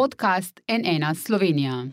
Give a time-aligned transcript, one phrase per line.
[0.00, 1.84] podcast NN Slovenija.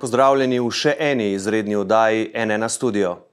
[0.00, 3.25] Pozdravljeni v še eni izredni oddaji NN Studio.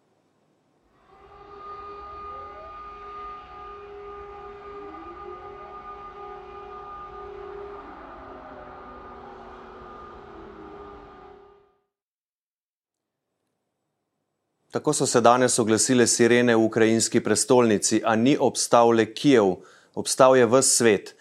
[14.73, 19.51] Tako so se danes oglasile sirene v ukrajinski prestolnici, a ni obstal le Kijev,
[19.93, 21.11] obstal je vse svet.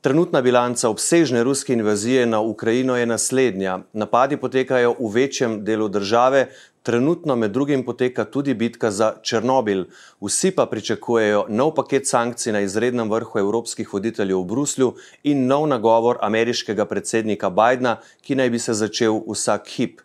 [0.00, 3.80] Trenutna bilanca obsežne ruske invazije na Ukrajino je naslednja.
[3.92, 6.44] Napadi potekajo v večjem delu države,
[6.82, 9.84] trenutno med drugim poteka tudi bitka za Černobil.
[10.20, 14.94] Vsi pa pričakujejo nov paket sankcij na izrednem vrhu evropskih voditeljev v Bruslju
[15.24, 20.00] in nov nagovor ameriškega predsednika Bidna, ki naj bi se začel vsak hip.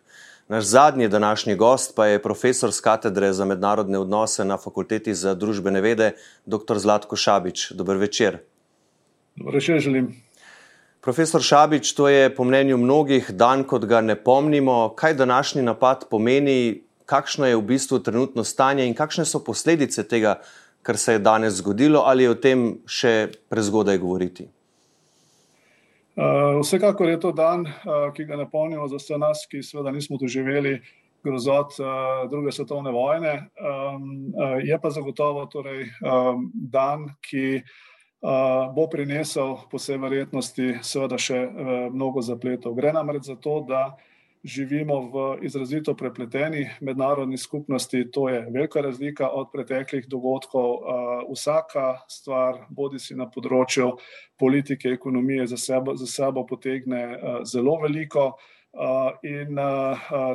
[0.48, 5.34] Naš zadnji današnji gost pa je profesor z katedre za mednarodne odnose na Fakulteti za
[5.34, 6.12] družbene vede,
[6.46, 6.78] dr.
[6.78, 7.72] Zlatko Šabič.
[7.72, 8.38] Dober večer.
[9.36, 10.22] Dobro večer, želim.
[11.00, 14.94] Profesor Šabič, to je po mnenju mnogih dan, kot ga ne pomnimo.
[14.96, 20.40] Kaj današnji napad pomeni, kakšno je v bistvu trenutno stanje in kakšne so posledice tega,
[20.82, 24.48] kar se je danes zgodilo, ali je o tem še prezgodaj govoriti?
[26.18, 29.92] Uh, vsekakor je to dan, uh, ki ga ne pomnimo za vse nas, ki seveda
[29.94, 30.80] nismo doživeli
[31.22, 33.50] grozot uh, druge svetovne vojne.
[34.62, 35.90] Je pa zagotovo torej,
[36.54, 37.62] dan, ki
[38.74, 41.38] bo prinesel po vsej verjetnosti seveda še
[41.94, 42.74] mnogo zapletov.
[42.78, 43.98] Gre namreč za to, da
[44.44, 50.78] živimo v izrazito prepleteni mednarodni skupnosti, to je velika razlika od preteklih dogodkov.
[51.32, 53.96] Vsaka stvar, bodi si na področju
[54.38, 58.32] politike, ekonomije, za sebo, za sebo potegne zelo veliko.
[59.24, 59.56] In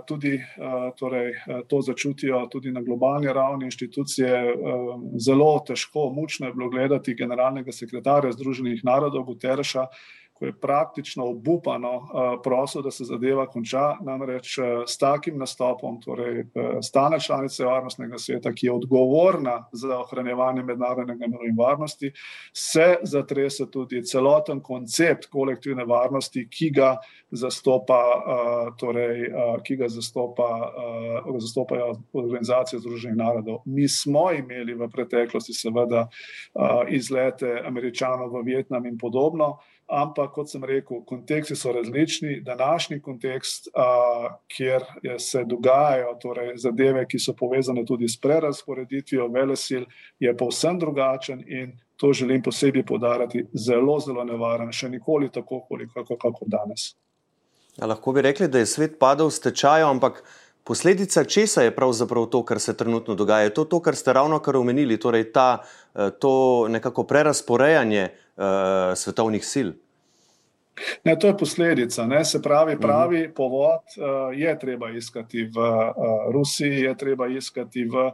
[0.09, 0.33] tudi
[0.99, 1.35] torej,
[1.69, 4.31] to začutijo tudi na globalni ravni inštitucije.
[5.21, 9.85] Zelo težko, mučno je bilo gledati generalnega sekretarja Združenih narodov, Guterreša,
[10.33, 12.05] ko je praktično obupano uh,
[12.43, 18.17] prosil, da se zadeva konča, namreč uh, s takim nastopom, torej uh, stane članice Varnostnega
[18.17, 22.11] sveta, ki je odgovorna za ohranjevanje mednarodnega miru in varnosti,
[22.53, 26.95] se zatrese tudi celoten koncept kolektivne varnosti, ki ga
[27.31, 27.99] zastopa,
[28.79, 29.23] torej,
[29.65, 30.47] ki ga zastopa,
[31.39, 33.61] zastopajo organizacije Združenih narodov.
[33.65, 36.07] Mi smo imeli v preteklosti, seveda,
[36.89, 39.57] izlete američanov v Vietnam in podobno
[39.93, 42.39] ampak kot sem rekel, konteksti so različni.
[42.45, 44.85] Današnji kontekst, a, kjer
[45.19, 49.85] se dogajajo torej, zadeve, ki so povezane tudi s prerasporeditvijo velesil,
[50.19, 56.05] je povsem drugačen in to želim posebej podariti, zelo, zelo nevaren, še nikoli tako, koliko
[56.05, 56.93] kako danes.
[57.77, 60.23] Ja, lahko bi rekli, da je svet padel v stečaju, ampak.
[60.63, 63.43] Posledica česa je pravzaprav to, kar se trenutno dogaja?
[63.43, 65.59] Je to, to kar ste ravno kar omenili, torej ta,
[65.95, 69.73] eh, to nekako prerasporejanje uh, svetovnih sil?
[71.05, 72.05] Ne, to je posledica.
[72.07, 72.25] Ne?
[72.25, 73.33] Se pravi, pravi mm -hmm.
[73.35, 75.93] povod uh, je treba iskati v uh,
[76.33, 78.11] Rusiji, je treba iskati v uh,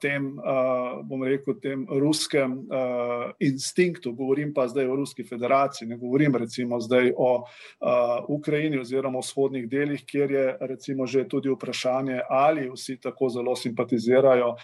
[0.00, 4.12] tem, uh, bom rekel, tem ruskem uh, instinktu.
[4.12, 7.88] Govorim pa zdaj o Ruski federaciji, ne govorim recimo zdaj o uh,
[8.28, 13.56] Ukrajini oziroma o vzhodnih delih, kjer je recimo že tudi vprašanje, ali vsi tako zelo
[13.56, 14.56] simpatizirajo uh,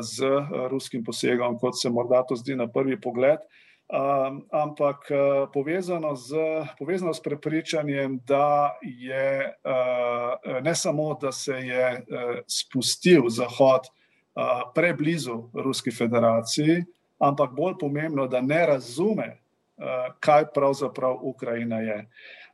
[0.00, 3.38] z uh, ruskim posegom, kot se morda to zdi na prvi pogled.
[3.84, 6.34] Um, ampak uh, povezano, z,
[6.78, 14.72] povezano s prepričanjem, da je uh, ne samo, da se je uh, spustil Zahod uh,
[14.74, 16.84] preblizu Ruski federaciji,
[17.18, 19.36] ampak bolj pomembno, da ne razume,
[19.76, 21.98] uh, kaj pravzaprav Ukrajina je.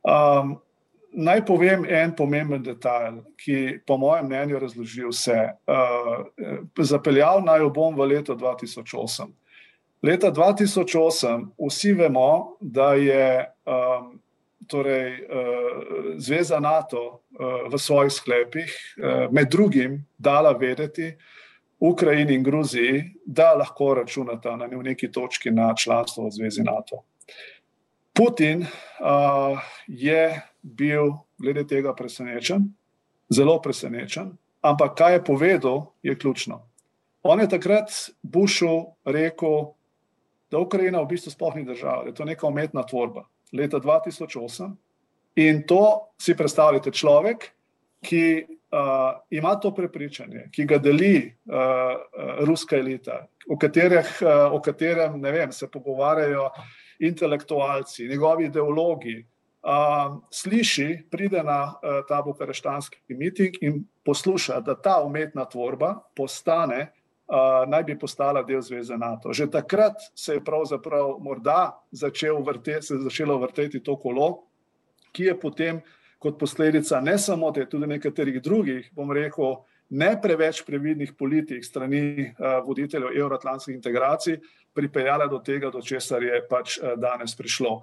[0.03, 0.59] Um,
[1.11, 5.39] naj povem en pomemben detajl, ki po mojem mnenju razloži vse.
[5.63, 9.31] Uh, zapeljal naj jo bom v leto 2008.
[10.01, 14.19] Leta 2008 vsi vemo, da je um,
[14.67, 15.27] torej, uh,
[16.17, 21.13] Zveza NATO uh, v svojih sklepih uh, med drugim dala vedeti
[21.79, 27.03] Ukrajini in Gruziji, da lahko računata na neki točki na članstvo v Zvezi NATO.
[28.13, 32.73] Putin uh, je bil glede tega presenečen,
[33.29, 36.67] zelo presenečen, ampak kaj je povedal, je ključno.
[37.23, 37.89] On je takrat
[38.21, 39.73] Bushu rekel,
[40.51, 43.25] da Ukrajina v bistvu sploh ni država, da je to neka umetna tvorba.
[43.53, 44.75] Leta 2008
[45.35, 47.51] in to si predstavljate človek,
[48.01, 48.23] ki
[48.71, 54.61] uh, ima to prepričanje, ki ga deli uh, uh, ruska elita, o, katerih, uh, o
[54.61, 56.49] katerem vem, se pogovarjajo
[56.99, 59.25] intelektualci, njegovi ideologi,
[60.31, 61.73] sliši, pride na
[62.07, 66.87] ta bukareštanski miting in posluša, da ta umetna tvorba postane,
[67.67, 69.33] naj bi postala del Zveze NATO.
[69.33, 74.43] Že takrat se je pravzaprav morda začel vrteti, se začelo vrteti to kolo,
[75.11, 75.81] ki je potem
[76.19, 79.55] kot posledica ne samo te, tudi nekaterih drugih, bom rekel,
[79.91, 82.31] ne preveč previdnih politik strani
[82.65, 84.39] voditeljev evroatlantskih integracij,
[84.73, 87.73] pripeljala do tega, do česar je pač danes prišlo.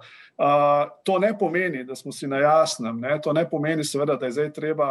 [1.05, 4.37] To ne pomeni, da smo si na jasnem, ne, to ne pomeni seveda, da je
[4.39, 4.89] zdaj treba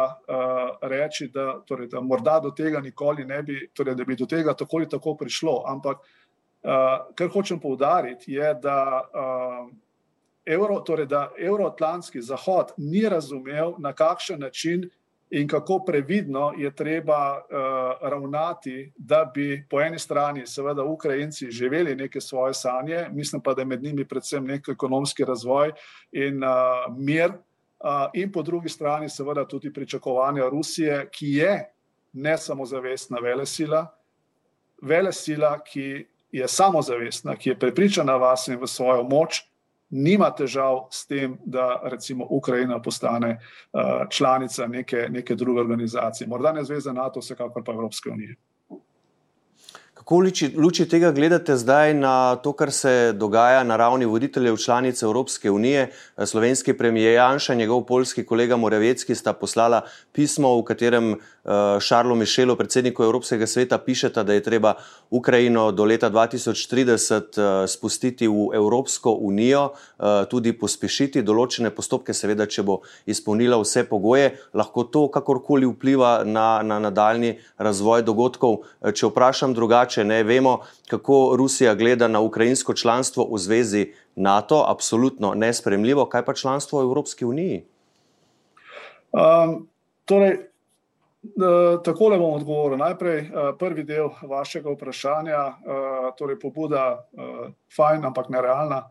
[0.81, 4.55] reči, da, torej, da morda do tega nikoli ne bi, torej, da bi do tega
[4.55, 6.07] tako ali tako prišlo, ampak
[7.15, 9.03] kar hočem poudariti, je, da
[10.45, 14.87] evro, torej da evroatlantski zahod ni razumel, na kakšen način
[15.29, 21.95] in kako previdno je treba uh, ravnati, da bi po eni strani seveda Ukrajinci živeli
[21.95, 25.71] neke svoje sanje, mislim pa, da je med njimi predvsem nek ekonomski razvoj
[26.11, 26.49] in uh,
[26.97, 31.73] mir, uh, in po drugi strani seveda tudi pričakovanja Rusije, ki je
[32.13, 33.85] ne samozavestna velesila,
[34.81, 39.48] velesila, ki je samozavestna, ki je prepričana vas in v svojo moč,
[39.89, 46.27] nima težav s tem, da recimo Ukrajina postane uh, članica neke, neke druge organizacije.
[46.27, 48.35] Morda ne zveze NATO, vsekakor pa Evropske unije.
[49.99, 55.05] Kako v luči tega gledate zdaj na to, kar se dogaja na ravni voditeljev članice
[55.05, 55.91] Evropske unije?
[56.25, 59.81] Slovenski premijer Janša in njegov polski kolega Morevecki sta poslala
[60.11, 61.15] pismo, v katerem
[61.79, 64.73] Šarlo Mišelu, predsedniku Evropskega sveta, pišeta, da je treba
[65.09, 69.69] Ukrajino do leta 2030 spustiti v Evropsko unijo,
[70.29, 74.33] tudi pospešiti določene postopke, seveda, če bo izpolnila vse pogoje.
[74.53, 78.59] Lahko to kakorkoli vpliva na, na nadaljni razvoj dogodkov.
[78.83, 80.59] Če vprašam drugače, ne vemo,
[80.91, 86.89] kako Rusija gleda na ukrajinsko članstvo v zvezi NATO, absolutno nespremljivo, kaj pa članstvo v
[86.91, 87.63] Evropski uniji?
[89.11, 89.67] Um,
[90.05, 90.48] torej,
[91.83, 92.77] Takole bom odgovoril.
[92.79, 95.41] Najprej prvi del vašega vprašanja,
[96.17, 97.03] torej pobuda
[97.75, 98.85] fajn, ampak nerealna.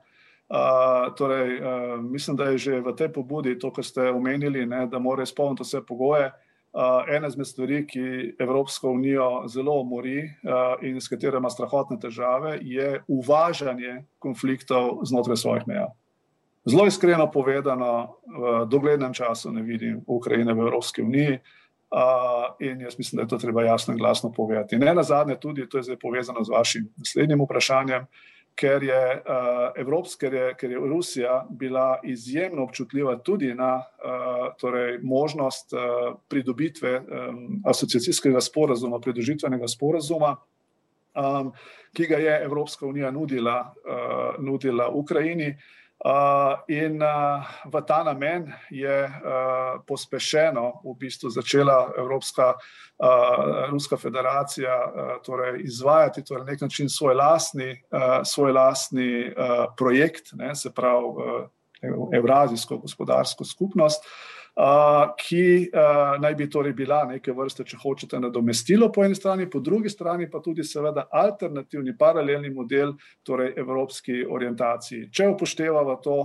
[1.17, 1.61] Torej,
[2.05, 5.65] mislim, da je že v tej pobudi to, kar ste omenili, ne, da mora izpolniti
[5.65, 6.33] vse pogoje.
[7.09, 10.21] Ena izmed stvari, ki Evropsko unijo zelo mori
[10.83, 15.89] in s katero ima strahotne težave, je uvažanje konfliktov znotraj svojih meja.
[16.69, 21.41] Zelo iskreno povedano, v doglednem času ne vidim Ukrajine v Evropski uniji.
[21.91, 24.77] Uh, in jaz mislim, da je to treba jasno in glasno povedati.
[24.77, 28.05] Ne na zadnje, tudi to je zdaj povezano z vašim naslednjim vprašanjem,
[28.55, 34.53] ker je, uh, Evropsk, ker je, ker je Rusija bila izjemno občutljiva tudi na uh,
[34.61, 35.81] torej možnost uh,
[36.29, 40.37] pridobitve um, asociacijskega sporazuma, pridružitvenega sporazuma,
[41.17, 41.53] um,
[41.97, 45.49] ki ga je Evropska unija nudila, uh, nudila Ukrajini.
[45.49, 45.79] Uh,
[46.69, 54.77] in uh, v ta namen je uh, pospešeno v bistvu začela Evropska uh, Ruska federacija
[54.87, 60.71] uh, torej izvajati torej nek način svoj lastni, uh, svoj lastni uh, projekt, ne, se
[60.75, 61.49] pravi uh,
[62.15, 64.05] Evrazijsko gospodarsko skupnost.
[65.19, 65.43] Ki
[66.19, 70.27] naj bi torej bila neke vrste, če hočete, nadomestilo po eni strani, po drugi strani
[70.31, 75.13] pa tudi seveda alternativni, paralelni model torej evropski orientaciji.
[75.15, 76.17] Če upoštevamo to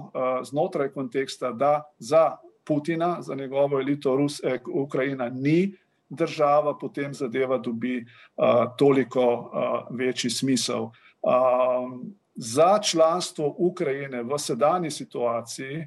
[0.50, 2.32] znotraj konteksta, da za
[2.66, 5.76] Putina, za njegovo elito Rus, eh, Ukrajina ni
[6.10, 8.06] država, potem zadeva dobi
[8.36, 8.46] uh,
[8.78, 10.84] toliko uh, večji smisel.
[10.84, 15.78] Um, za članstvo Ukrajine v sedanji situaciji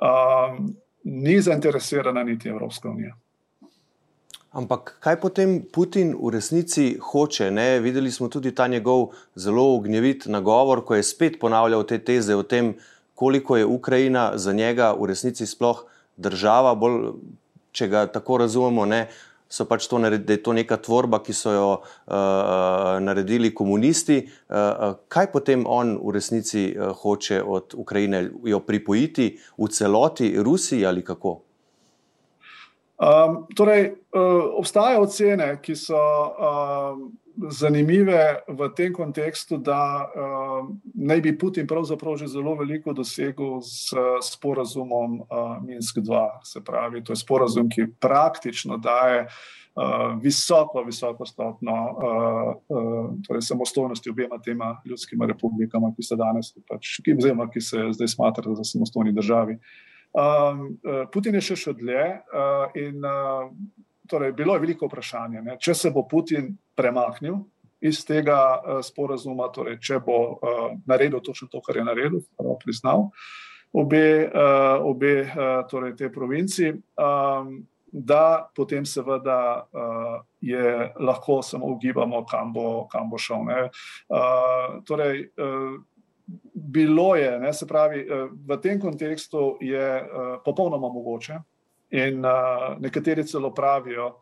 [0.00, 3.14] um, ni zainteresirana niti Evropska unija.
[4.54, 7.50] Ampak kaj potem Putin v resnici hoče?
[7.50, 7.80] Ne?
[7.82, 12.42] Videli smo tudi ta njegov zelo ognjevit nagovor, ko je spet ponavljal te teze o
[12.42, 12.74] tem,
[13.14, 15.82] koliko je Ukrajina za njega v resnici sploh
[16.16, 17.12] država, bolj,
[17.72, 18.86] če ga tako razumemo.
[18.86, 19.08] Ne?
[19.54, 22.18] So pač to, da je to neka tvorba, ki so jo uh,
[23.00, 24.24] naredili komunisti.
[24.50, 30.86] Uh, kaj potem on v resnici uh, hoče od Ukrajine, jo pripojiti v celoti Rusiji
[30.86, 31.38] ali kako?
[32.94, 35.98] Um, torej, uh, obstajajo ocene, ki so.
[35.98, 37.04] Uh,
[37.50, 43.94] zanimive v tem kontekstu, da uh, naj bi Putin pravzaprav že zelo veliko dosegel s
[44.22, 46.28] sporazumom uh, Minsk 2.
[46.44, 53.42] Se pravi, to je sporazum, ki praktično daje uh, visoko, visoko stopno uh, uh, torej
[53.42, 58.54] samostojnosti obema tema ljudskima republikama, ki se danes, pač, ki, vzema, ki se zdaj smatrajo
[58.54, 59.58] za samostojni državi.
[60.14, 60.76] Um,
[61.12, 63.50] Putin je še šel dlje uh, in uh,
[64.06, 67.42] torej, bilo je veliko vprašanje, ne, če se bo Putin premaknil
[67.84, 72.20] iz tega uh, sporazuma, torej, če bo uh, naredil točno to, kar je naredil,
[72.62, 73.10] priznal.
[73.74, 81.66] obe, uh, obe uh, torej te provinci, um, da potem seveda uh, je lahko samo
[81.66, 83.46] ugibamo, kam bo, kam bo šel.
[83.46, 85.78] Uh, torej, uh,
[86.54, 91.38] bilo je, ne, se pravi, uh, v tem kontekstu je uh, popolnoma mogoče
[91.90, 94.14] in uh, nekateri celo pravijo,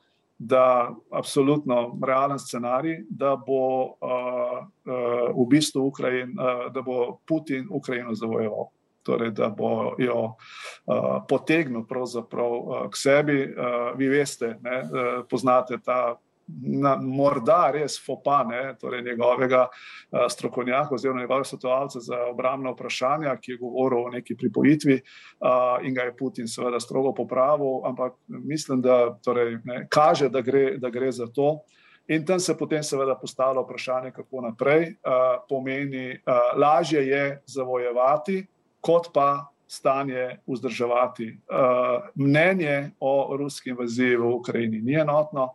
[0.43, 7.67] da absolutno realen scenarij, da bo uh, uh, v bistvu Ukrajin, uh, da bo Putin
[7.71, 8.71] Ukrajino zavojeval.
[9.03, 10.35] Torej, da bo jo
[10.87, 13.39] uh, potegnil uh, k sebi.
[13.43, 16.15] Uh, vi veste, ne, uh, poznate ta
[16.61, 23.37] na, morda res fopa, ne, torej njegovega uh, strokovnjaka oziroma njegovega svetovalca za obramna vprašanja,
[23.37, 28.19] ki je govoril o neki pripojitvi uh, in ga je Putin seveda strogo popravil, ampak
[28.29, 31.61] mislim, da torej, ne, kaže, da gre, da gre za to.
[32.09, 34.83] In tam se potem seveda postavlja vprašanje, kako naprej.
[35.07, 38.47] Uh, pomeni, uh, lažje je zavojevati,
[38.81, 41.39] kot pa stanje vzdrževati.
[41.49, 45.49] Uh, mnenje o ruski invaziji v Ukrajini ni enotno.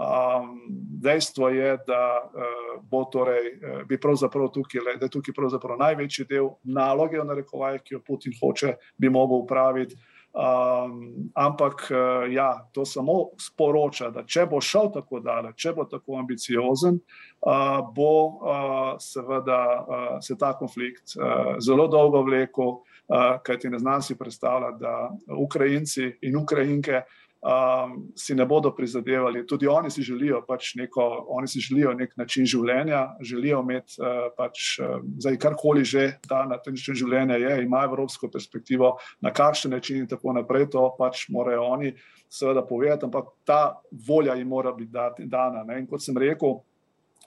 [0.00, 0.60] Um,
[1.02, 6.24] dejstvo je, da uh, bo torej, uh, bi pravzaprav tukaj, da je tukaj pravzaprav največji
[6.30, 9.98] del naloge, narekovaj, ki jo Putin hoče, bi mogel upraviti.
[10.30, 15.84] Um, ampak uh, ja, to samo sporoča, da če bo šel tako daleč, če bo
[15.90, 17.00] tako ambiciozen,
[17.44, 23.82] uh, bo uh, seveda uh, se ta konflikt uh, zelo dolgo vlekel, uh, kajti ne
[23.82, 27.02] znam si predstavljati, da Ukrajinci in Ukrajinke
[27.40, 29.46] um, si ne bodo prizadevali.
[29.46, 34.30] Tudi oni si želijo pač neko, oni si želijo nek način življenja, želijo imeti uh,
[34.36, 39.32] pač uh, zdaj karkoli že, da na ten način življenja je, imajo evropsko perspektivo, na
[39.32, 41.94] kakšen način in tako naprej, to pač morajo oni
[42.30, 45.64] seveda povedati, ampak ta volja jim mora biti dati, dana.
[45.64, 45.80] Ne?
[45.80, 46.60] In kot sem rekel,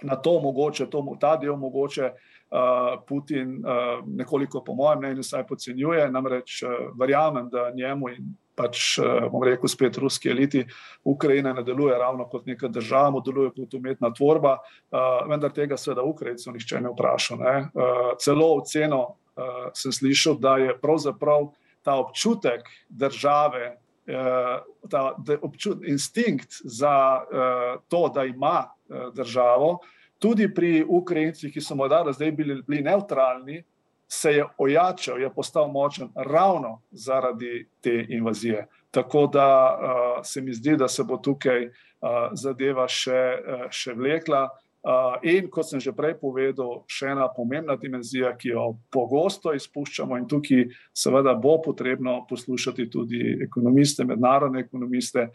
[0.03, 2.13] na to mogoče, to, ta del mogoče.
[2.53, 8.27] Uh, Putin uh, nekoliko, po mojem mnenju, vsaj podcenjuje, namreč uh, verjamem, da njemu in
[8.55, 10.65] pač, eh, bom rekel, spet ruski eliti.
[11.03, 14.57] Ukrajina ne deluje ravno kot neka država, deluje kot umetna tvorba,
[14.91, 17.36] uh, vendar tega seveda Ukrajincev nihče ne vpraša.
[17.39, 17.55] Ne?
[17.74, 19.17] Uh, celo oceno
[19.74, 21.48] sem slišal, da je pravzaprav
[21.81, 23.79] ta občutek države,
[24.89, 25.01] ta
[25.41, 27.25] občut, instinkt za
[27.89, 28.67] to, da ima
[29.15, 29.79] državo,
[30.22, 33.63] tudi pri Ukrajincih, ki so morda zdaj bili, bili neutralni,
[34.13, 38.67] se je ojačal, je postal močen ravno zaradi te invazije.
[38.91, 41.74] Tako da uh, se mi zdi, da se bo tukaj uh,
[42.34, 44.48] zadeva še, uh, še vlekla.
[45.24, 50.28] In kot sem že prej povedal, še ena pomembna dimenzija, ki jo pogosto izpuščamo, in
[50.28, 55.30] tukaj seveda bo potrebno poslušati tudi ekonomiste, mednarodne ekonomiste.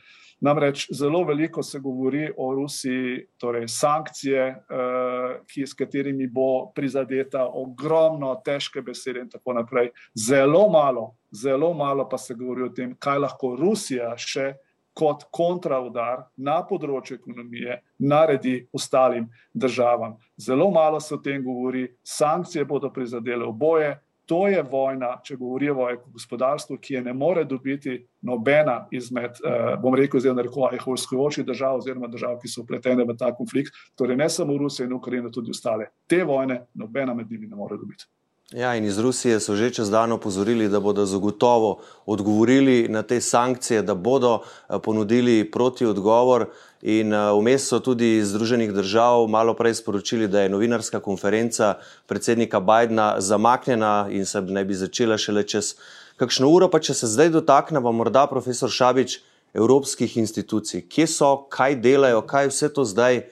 [0.44, 7.48] Namreč zelo veliko se govori o Rusiji, torej sankcije, eh, ki, s katerimi bo prizadeta,
[7.48, 9.90] ogromno težke besede in tako naprej.
[10.12, 14.52] Zelo malo, zelo malo pa se govori o tem, kaj lahko Rusija še
[14.98, 20.16] kot kontraudar na področju ekonomije naredi ostalim državam.
[20.40, 23.94] Zelo malo se o tem govori, sankcije bodo prizadele oboje,
[24.28, 27.94] To je vojna, če govorimo o gospodarstvu, ki je ne more dobiti
[28.28, 33.16] nobena izmed, eh, bom rekel, zelo reko, ajhovskojočih držav oziroma držav, ki so upletene v
[33.16, 35.88] ta konflikt, torej ne samo Rusija in Ukrajina, tudi ostale.
[36.06, 38.04] Te vojne nobena med njimi ne more dobiti.
[38.52, 43.20] Ja, in iz Rusije so že čez dan opozorili, da bodo zagotovo odgovorili na te
[43.20, 46.46] sankcije, da bodo eh, ponudili proti odgovor.
[46.82, 51.74] In eh, vmes so tudi iz Združenih držav malo prej sporočili, da je novinarska konferenca
[52.06, 55.74] predsednika Bidna zamaknjena in se naj bi začela šele čez
[56.16, 56.70] kakšno uro.
[56.72, 59.20] Pa če se zdaj dotaknemo, morda profesor Šabič,
[59.54, 63.26] evropskih institucij, kje so, kaj delajo, kaj vse to zdaj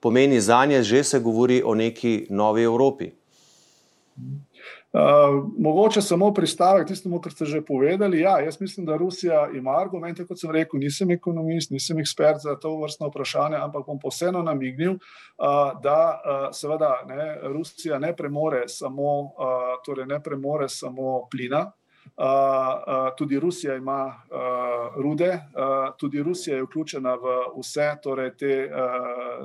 [0.00, 3.12] pomeni za nje, že se govori o neki novi Evropi.
[4.92, 8.20] Uh, mogoče samo pristavek tistemu, kar ste že povedali.
[8.20, 12.58] Ja, jaz mislim, da Rusija ima argumente, kot sem rekel, nisem ekonomist, nisem ekspert za
[12.60, 18.66] to vrstno vprašanje, ampak bom posebno namignil, uh, da uh, seveda ne, Rusija ne premore
[18.68, 21.70] samo, uh, torej ne premore samo plina,
[23.18, 24.22] tudi Rusija ima
[24.96, 25.38] rude,
[25.98, 28.70] tudi Rusija je vključena v vse torej te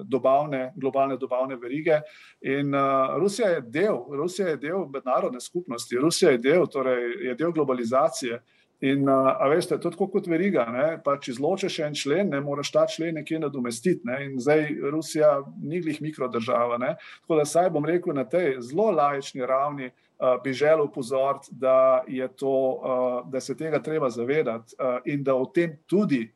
[0.03, 2.01] dobavne, globalne dobavne verige.
[2.41, 2.73] In
[3.19, 8.41] Rusija je del, Rusija je del mednarodne skupnosti, Rusija je del, torej je del globalizacije.
[8.81, 10.67] In, a veste, to je tako kot veriga.
[11.01, 14.05] Če izločiš en člen, ne moreš ta člen nekje nadomestiti.
[14.05, 14.19] Ne?
[14.25, 16.77] In zdaj Rusija ni glih mikrodržava.
[16.77, 16.91] Ne?
[17.23, 20.06] Tako da, saj bom rekel, na tej zelo lajčni ravni uh, uh,
[20.43, 22.03] bi želel upozoriti, da,
[22.43, 26.33] uh, da se tega treba zavedati uh, in da o tem tudi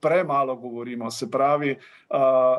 [0.00, 1.10] premalo govorimo.
[1.10, 1.78] Se pravi,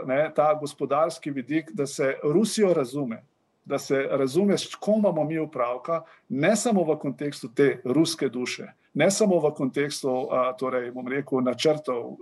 [0.05, 3.23] ne, ta gospodarski vidik, da se Rusijo razume.
[3.65, 8.67] Da se razume, s kom imamo mi upravka, ne samo v kontekstu te ruske duše,
[8.93, 10.11] ne samo v kontekstu,
[10.59, 12.17] torej, bom rekel, načrtov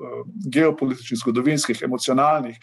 [0.48, 2.60] geopolitičnih, zgodovinskih, emocionalnih,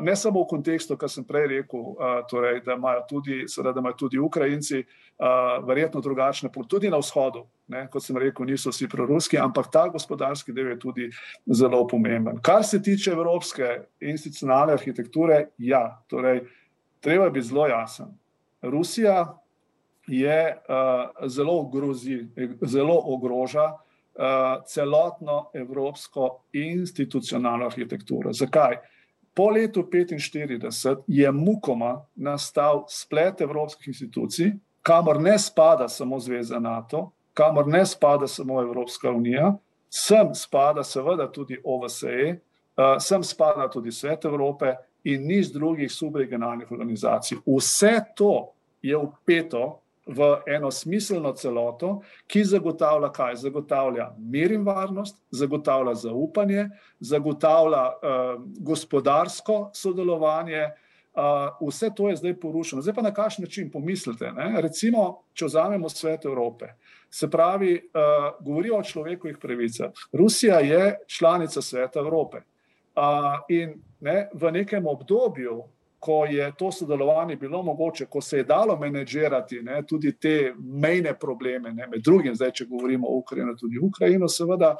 [0.00, 1.92] ne samo v kontekstu, kar sem prej rekel,
[2.30, 4.82] torej, da, imajo tudi, seveda, da imajo tudi Ukrajinci
[5.66, 10.52] verjetno drugačne, tudi na vzhodu, ne, kot sem rekel, niso vsi proruski, ampak ta gospodarski
[10.52, 11.10] del je tudi
[11.46, 12.40] zelo pomemben.
[12.42, 16.42] Kar se tiče evropske institucionalne arhitekture, ja, torej,
[17.04, 18.06] treba biti zelo jasen.
[18.62, 19.38] Rusija
[20.06, 22.26] je uh, zelo, grozi,
[22.62, 28.32] zelo ogroža uh, celotno evropsko institucionalno arhitekturo.
[28.32, 28.76] Zakaj?
[29.34, 37.10] Po letu 1945 je mukoma nastal splet evropskih institucij, kamor ne spada samo Zveza NATO,
[37.34, 39.56] kamor ne spada samo Evropska unija,
[39.90, 42.36] sem spada seveda tudi OVSE,
[42.76, 47.38] uh, sem spada tudi Svet Evrope, in niz drugih subregionalnih organizacij.
[47.46, 53.36] Vse to je upeto v eno smiselno celoto, ki zagotavlja kaj?
[53.40, 56.68] Zagotavlja mir in varnost, zagotavlja zaupanje,
[57.00, 60.66] zagotavlja uh, gospodarsko sodelovanje.
[61.14, 62.82] Uh, vse to je zdaj porušeno.
[62.82, 64.32] Zdaj pa na kakšen način pomislite?
[64.32, 64.60] Ne?
[64.60, 66.74] Recimo, če vzamemo svet Evrope,
[67.10, 69.92] se pravi, uh, govorijo o človekovih pravicah.
[70.12, 72.42] Rusija je članica sveta Evrope.
[73.48, 75.62] In ne, v nekem obdobju,
[76.04, 81.14] ko je to sodelovanje bilo mogoče, ko se je dalo menedžirati ne, tudi te mejne
[81.18, 84.74] probleme, ne, med drugim, zdaj, če govorimo o Ukrajini, tudi Ukrajino, seveda.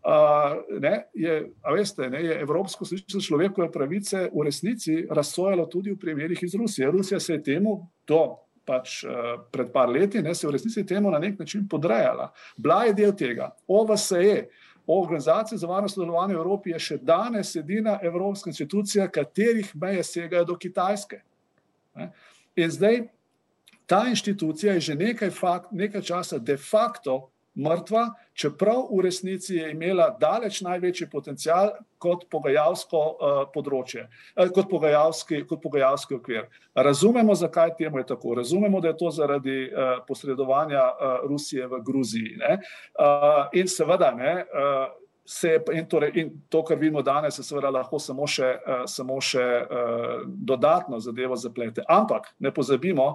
[0.00, 1.34] Uh, ne, je,
[1.74, 6.54] veste, ne, je Evropsko sodišče za človekove pravice v resnici razsojalo tudi v primerih iz
[6.54, 6.90] Rusije.
[6.90, 7.74] Rusija se je temu
[8.08, 8.20] do
[8.64, 12.30] pač, uh, pred par leti, ne, se je v resnici temu na nek način podrejala.
[12.56, 13.50] Bila je del tega.
[13.66, 14.46] OVSE
[14.94, 20.04] je Organizacija za varno sodelovanje v Evropi je še danes edina evropska institucija, katerih meje
[20.04, 21.22] segajo do Kitajske.
[22.56, 23.08] In zdaj
[23.86, 29.70] ta institucija je že nekaj, fakt, nekaj časa de facto mrtva, čeprav v resnici je
[29.72, 36.46] imela daleč največji potencial kot pogajalsko uh, področje, uh, kot, pogajalski, kot pogajalski okvir.
[36.74, 38.38] Razumemo, zakaj temu je tako.
[38.40, 42.38] Razumemo, da je to zaradi uh, posredovanja uh, Rusije v Gruziji.
[42.40, 44.88] Uh, in seveda, ne, uh,
[45.24, 49.20] se, in, torej, in to, kar vidimo danes, se seveda lahko samo še, uh, samo
[49.22, 51.84] še uh, dodatno zadevo zaplete.
[51.88, 53.12] Ampak ne pozabimo,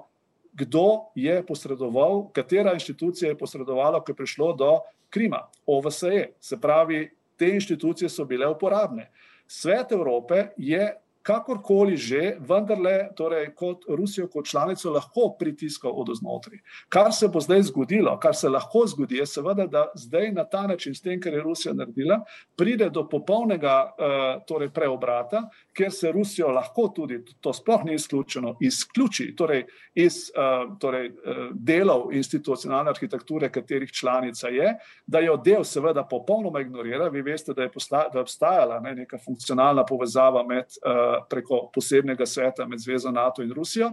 [0.55, 4.71] kdo je posredoval, katera inštitucija je posredovala, ko je prišlo do
[5.09, 6.29] Krima, OVSE.
[6.39, 9.09] Se pravi, te inštitucije so bile uporabne.
[9.47, 10.93] Svet Evrope je
[11.25, 16.59] kakorkoli že, vendarle, torej kot Rusijo, kot članico, lahko pritiskal od znotraj.
[16.89, 20.67] Kar se bo zdaj zgodilo, kar se lahko zgodi, je seveda, da zdaj na ta
[20.67, 22.19] način, s tem, kar je Rusija naredila,
[22.57, 28.57] pride do popolnega uh, torej preobrata, ker se Rusijo lahko tudi, to sploh ni izključeno,
[28.61, 34.75] izključi torej iz uh, torej, uh, delov institucionalne arhitekture, katerih članica je,
[35.07, 37.09] da jo del seveda popolnoma ignorira.
[37.09, 41.69] Vi veste, da je, posta, da je obstajala ne, neka funkcionalna povezava med uh, preko
[41.73, 43.91] posebnega sveta med Zvezo NATO in Rusijo.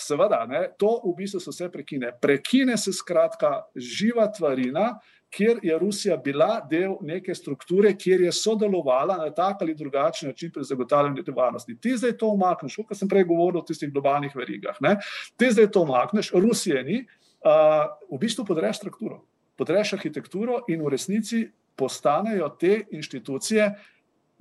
[0.00, 2.12] Seveda, ne, to v bistvu se vse prekine.
[2.20, 4.94] Prekine se skratka živa tvarina,
[5.34, 10.52] kjer je Rusija bila del neke strukture, kjer je sodelovala na tak ali drugačen način
[10.52, 11.76] pri zagotavljanju varnosti.
[11.80, 14.78] Ti zdaj to umakneš, kot sem prej govoril o tistih globalnih verigah.
[14.80, 14.96] Ne?
[15.36, 17.00] Ti zdaj to umakneš, Rusije ni,
[17.44, 19.24] uh, v bistvu podreš strukturo,
[19.56, 21.44] podreš arhitekturo in v resnici
[21.76, 23.72] postanejo te inštitucije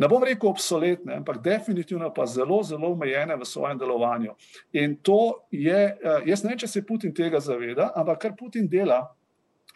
[0.03, 4.35] ne bom rekel obsoletne, ampak definitivno pa zelo, zelo omejene v svojem delovanju.
[4.75, 8.67] In to je, eh, jaz ne vem, če se Putin tega zaveda, ampak kar Putin
[8.67, 9.15] dela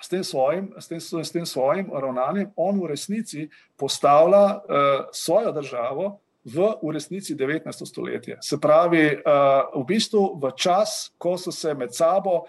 [0.01, 5.51] s tem svojim, s tem, s tem svojim ravnanjem, on v resnici postavlja uh, svojo
[5.51, 6.19] državo.
[6.47, 6.63] V,
[6.93, 7.85] resnici 19.
[7.85, 8.37] stoletje.
[8.41, 12.47] Se pravi, uh, v bistvu v čas, ko so se med sabo uh,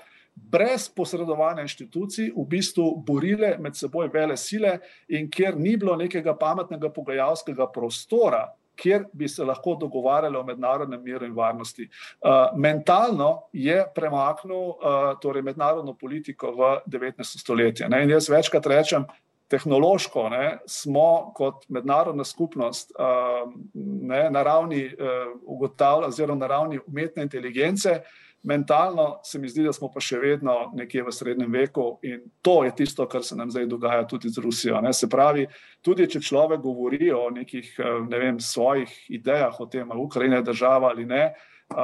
[0.50, 6.36] brez posredovanja inštitucij v bistvu borile med seboj vele sile in kjer ni bilo nekega
[6.38, 8.46] pametnega pogajalskega prostora,
[8.78, 11.88] kjer bi se lahko dogovarjali o mednarodnem miru in varnosti.
[11.88, 14.76] Uh, mentalno je premaknil uh,
[15.22, 17.40] torej mednarodno politiko v 19.
[17.40, 17.88] stoletje.
[17.88, 18.04] Ne?
[18.04, 19.06] In jaz večkrat rečem,
[19.48, 26.80] tehnološko ne, smo kot mednarodna skupnost uh, ne, na ravni uh, ugotavljanja oziroma na ravni
[26.86, 28.00] umetne inteligence
[28.42, 32.62] mentalno se mi zdi, da smo pa še vedno nekje v srednjem veku in to
[32.64, 34.80] je tisto, kar se nam zdaj dogaja tudi z Rusijo.
[34.80, 34.92] Ne?
[34.92, 35.46] Se pravi,
[35.82, 37.74] tudi če človek govori o nekih
[38.08, 41.32] ne vem, svojih idejah o tem, ali Ukrajina je država ali ne.
[41.68, 41.76] Uh,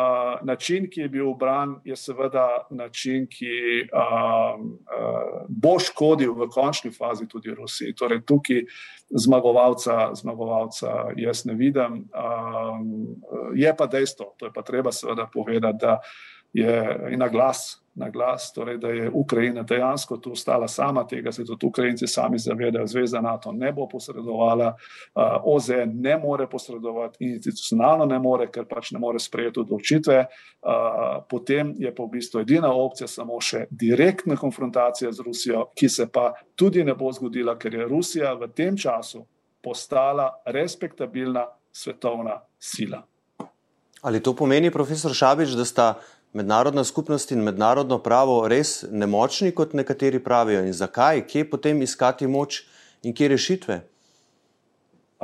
[0.43, 6.89] način, ki je bil obran, je seveda način, ki uh, uh, bo škodil v končni
[6.91, 7.93] fazi tudi Rusiji.
[7.93, 8.63] Torej, tukaj
[9.13, 12.01] zmagovalca, zmagovalca jaz ne vidim.
[12.17, 15.99] Uh, je pa dejstvo, to je pa treba seveda povedati, da
[16.55, 21.45] je na glas na glas, torej, da je Ukrajina dejansko tu ostala sama, tega se
[21.45, 22.87] tudi Ukrajinci sami zavedajo.
[22.87, 28.91] Zveza NATO ne bo posredovala, uh, OZN ne more posredovati, institucionalno ne more, ker pač
[28.91, 30.19] ne more sprejeti odločitve.
[30.19, 35.89] Uh, potem je pa v bistvu edina opcija samo še direktna konfrontacija z Rusijo, ki
[35.89, 39.23] se pa tudi ne bo zgodila, ker je Rusija v tem času
[39.63, 43.05] postala respektabilna svetovna sila.
[44.05, 45.87] Ali to pomeni, profesor Šabič, da sta
[46.35, 52.27] mednarodna skupnost in mednarodno pravo res nemočni, kot nekateri pravijo, in zakaj, kje potem iskati
[52.27, 52.65] moč
[53.03, 53.81] in kje rešitve?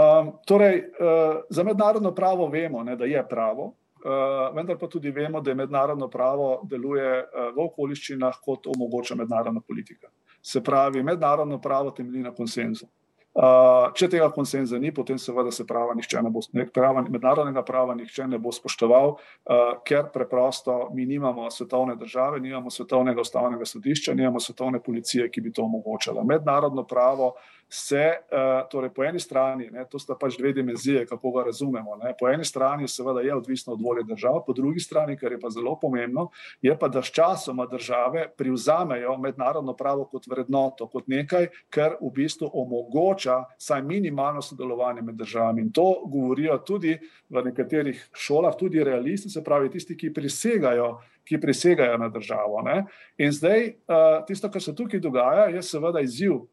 [0.01, 3.67] Um, torej, uh, za mednarodno pravo vemo, ne, da je pravo,
[4.05, 9.19] uh, vendar pa tudi vemo, da je mednarodno pravo deluje uh, v okoliščinah, kot omogoča
[9.19, 10.09] mednarodna politika.
[10.43, 12.87] Se pravi, mednarodno pravo temelji na konsenzu.
[13.31, 16.41] Uh, če tega konsenza ni, potem seveda se prava nihče ne bo,
[16.75, 22.75] prava, mednarodnega prava nihče ne bo spoštoval, uh, ker preprosto mi nimamo svetovne države, nimamo
[22.75, 26.27] svetovnega ustavnega sodišča, nimamo svetovne policije, ki bi to omogočala.
[26.27, 27.37] Mednarodno pravo
[27.71, 31.97] se, uh, torej po eni strani, ne, to sta pač dve dimenzije, kako ga razumemo.
[32.03, 32.15] Ne.
[32.19, 35.51] Po eni strani seveda je odvisno od volje držav, po drugi strani, kar je pa
[35.51, 36.29] zelo pomembno,
[36.63, 42.11] je pa, da s časoma države privzamejo mednarodno pravo kot vrednoto, kot nekaj, kar v
[42.15, 45.63] bistvu omogoča vsaj minimalno sodelovanje med državami.
[45.63, 50.97] In to govorijo tudi v nekaterih šolah, tudi realisti, se pravi tisti, ki prisegajo
[51.29, 52.63] ki presegajo na državo.
[52.65, 52.85] Ne?
[53.19, 56.47] In zdaj, uh, tisto, kar se tukaj dogaja, je seveda izziv uh,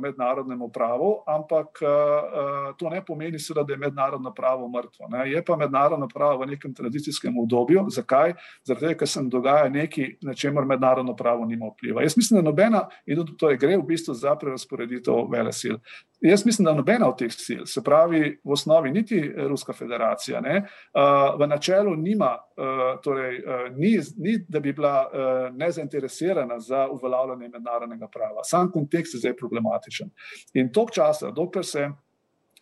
[0.00, 5.08] mednarodnemu pravu, ampak uh, to ne pomeni, seveda, da je mednarodno pravo mrtvo.
[5.10, 5.28] Ne?
[5.30, 7.86] Je pa mednarodno pravo v nekem tradicijskem obdobju.
[7.94, 8.34] Zakaj?
[8.64, 12.02] Zato, ker se dogaja nekaj, na čemer mednarodno pravo nima vpliva.
[12.02, 15.78] Jaz mislim, da nobena, in tudi to je gre v bistvu za prerasporeditev vele sil.
[16.24, 20.62] Jaz mislim, da nobena od teh sil, se pravi v osnovi niti Ruska federacija, ne,
[20.64, 23.42] uh, v načelu nima, uh, torej,
[23.76, 25.10] ni, ni, da bi bila
[25.52, 28.44] nezainteresirana za uveljavljanje mednarodnega prava.
[28.44, 30.10] Sam kontekst je zdaj problematičen.
[30.54, 31.90] In tok časa, dokler se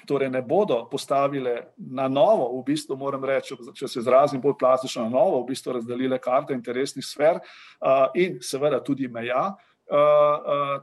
[0.07, 5.05] torej ne bodo postavile na novo, v bistvu moram reči, če se izrazim bolj plastično,
[5.05, 9.53] na novo, v bistvu razdelile karte interesnih sfer uh, in seveda tudi meja.
[9.53, 9.72] Uh,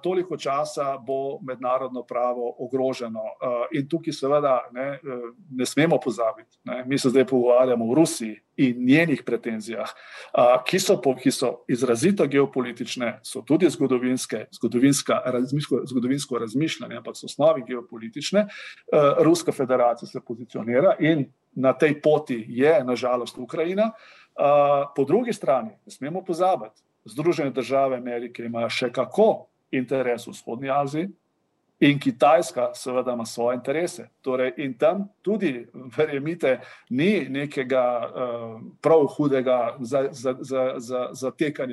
[0.04, 3.20] toliko časa bo mednarodno pravo ogroženo.
[3.20, 5.00] Uh, in tukaj, seveda, ne,
[5.52, 10.80] ne smemo pozabiti, ne, mi se zdaj pogovarjamo o Rusiji in njenih pretenzijah, uh, ki,
[10.80, 14.46] so, ki so izrazito geopolitične, so tudi zgodovinske,
[15.26, 18.46] razmišljo, zgodovinsko razmišljanje, ampak so osnovi geopolitične.
[18.46, 23.92] Uh, Ruska federacija se pozicionira in na tej poti je, nažalost, Ukrajina.
[24.40, 30.36] Uh, po drugi strani, ne smemo pozabiti, Združene države Amerike imajo še kako interes v
[30.36, 31.10] vzhodnji Aziji.
[31.80, 34.10] In Kitajska, seveda, ima svoje interese.
[34.22, 36.58] Torej, in tam tudi, verjemite,
[36.90, 41.32] ni nekega uh, prav hudega zatekanja za, za, za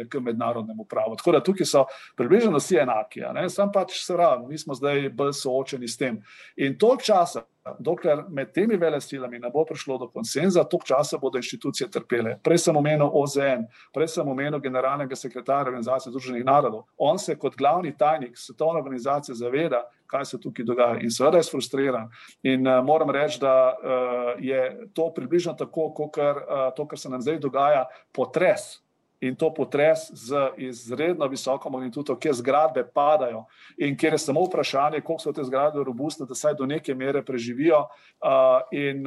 [0.08, 1.16] k mednarodnemu pravu.
[1.16, 1.84] Tako da tukaj so
[2.16, 3.24] približno vsi enaki.
[3.48, 6.22] Sam pač se pravi, mi smo zdaj bolj soočeni s tem.
[6.56, 7.42] In toliko časa,
[7.78, 12.36] dokler med temi velesilami ne bo prišlo do konsenza, toliko časa bodo inštitucije trpele.
[12.44, 16.86] Prej sem omenil OZN, prej sem omenil generalnega sekretarja Organizacije Združenih narodov.
[16.96, 21.50] On se kot glavni tajnik svetovne organizacije zaveda, kaj se tukaj dogaja in seveda je
[21.50, 22.08] frustriran.
[22.42, 26.34] In uh, moram reči, da uh, je to približno tako, kot uh,
[26.76, 28.85] to, kar se nam zdaj dogaja, potres
[29.20, 33.44] in to potres z izredno visoko magnitudo, kjer zgradbe padajo
[33.78, 37.24] in kjer je samo vprašanje, koliko so te zgradbe robustne, da saj do neke mere
[37.24, 37.86] preživijo.
[38.72, 39.04] In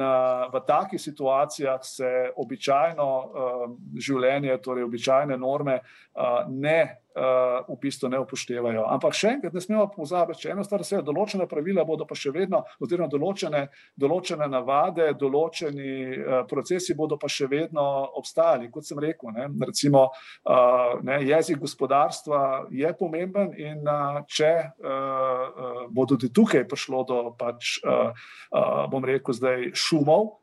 [0.52, 3.10] v takih situacijah se običajno
[3.98, 5.80] življenje, torej običajne norme,
[6.48, 6.80] ne
[7.16, 8.84] uh, v bistvu ne upoštevajo.
[8.94, 12.16] Ampak še enkrat, ne smemo pozabiti, če eno stvar se je, določene pravila bodo pa
[12.18, 13.66] še vedno, oziroma določene,
[14.00, 17.84] določene navade, določeni uh, procesi bodo pa še vedno
[18.20, 18.70] obstajali.
[18.72, 22.42] Kot sem rekel, ne, recimo uh, ne, jezik gospodarstva
[22.74, 28.14] je pomemben in uh, če uh, bo tudi tukaj prišlo do, pač, uh,
[28.54, 30.40] uh, bom rekel, zdaj šumov,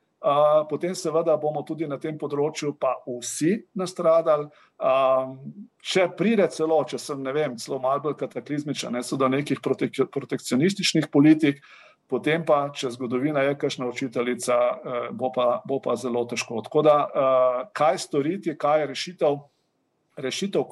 [0.69, 4.47] potem, seveda, bomo tudi na tem področju, pa vsi nastradali.
[4.77, 5.35] Um,
[5.81, 9.61] če pride celo, če sem, ne vem, celo malo bolj kataklizmičen, ne so do nekih
[9.63, 11.61] protek protekcionističnih politik,
[12.07, 16.63] potem pa, če zgodovina je kakšna učiteljica, uh, bo, pa, bo pa zelo težko.
[16.65, 19.39] Tako da, uh, kaj storiti, kaj je rešitev?
[20.17, 20.63] rešitev,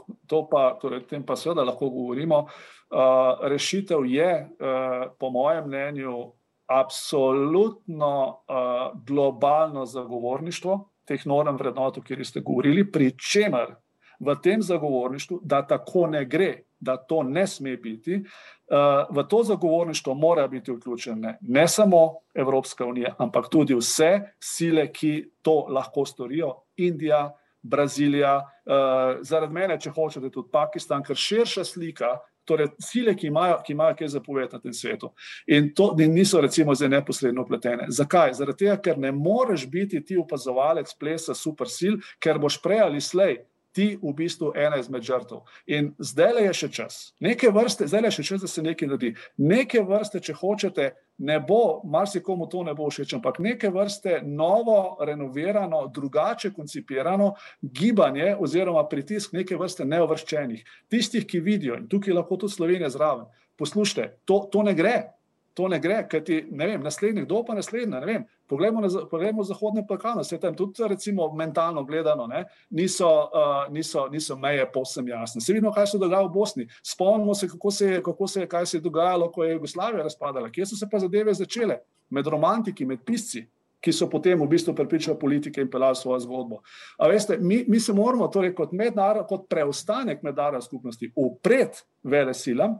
[0.49, 6.15] pa, torej, tem pa seveda lahko govorimo, uh, rešitev je, uh, po mojem mnenju,
[6.67, 13.75] absolutno uh, globalno zagovorništvo teh norm vrednot, o katerih ste govorili, pri čemer
[14.19, 19.43] v tem zagovorništvu, da tako ne gre, da to ne sme biti, uh, v to
[19.43, 26.05] zagovorništvo mora biti vključene ne samo Evropska unija, ampak tudi vse sile, ki to lahko
[26.05, 33.15] storijo, Indija, Brazilija, uh, zaradi mene, če hočete, tudi Pakistan, ker širša slika torej sile,
[33.15, 35.11] ki imajo, ki imajo kaj zapovedati na tem svetu.
[35.47, 37.89] In to niso, recimo, zdaj neposredno upletene.
[37.89, 38.33] Zakaj?
[38.39, 43.43] Zaradi tega, ker ne moreš biti ti opazovalec plesa supersil, ker boš prej ali slej
[43.75, 45.43] ti v bistvu ena izmed žrtev.
[45.67, 49.11] In zdaj je še čas, neke vrste, zdaj je še čas, da se nekaj naredi.
[49.37, 50.87] Neke vrste, če hočete,
[51.27, 58.33] ne bo, marsikomu to ne bo všeč, ampak neke vrste novo, renovirano, drugače koncipirano gibanje
[58.39, 60.63] oziroma pritisk neke vrste neovrščenih.
[60.91, 63.27] Tistih, ki vidijo, in tukaj lahko tudi Slovenija zraven,
[63.59, 64.95] poslušajte, to, to ne gre
[65.55, 68.23] to ne gre, ker ti, ne vem, naslednji, kdo pa naslednji, ne vem.
[68.51, 72.43] Poglejmo na poglejmo Zahodne Balkane, se tam tudi, recimo, mentalno gledano, ne,
[72.75, 75.41] niso, uh, niso, niso meje povsem jasne.
[75.41, 76.67] Se vidimo, kaj se dogaja v Bosni.
[76.83, 80.65] Spomnimo se, kako se, kako se, kaj se je dogajalo, ko je Jugoslavija razpadala, kje
[80.65, 83.47] so se pa zadeve začele, med romantiki, med pisci.
[83.85, 86.57] Ki so potem v bistvu pripričali politike in pelali svojo zgodbo.
[87.05, 88.71] Veste, mi, mi se moramo, torej kot,
[89.29, 92.79] kot preostanek mednarodne skupnosti, upreti vele silam,